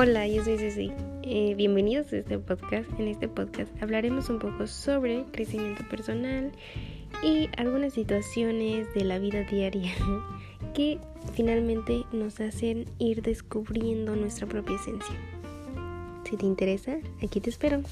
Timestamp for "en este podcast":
3.00-3.72